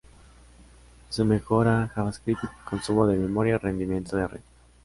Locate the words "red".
4.27-4.41